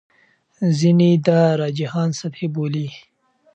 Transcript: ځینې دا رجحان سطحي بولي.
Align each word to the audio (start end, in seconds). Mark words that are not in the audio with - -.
ځینې 0.77 1.09
دا 1.27 1.41
رجحان 1.61 2.09
سطحي 2.19 2.47
بولي. 2.53 2.87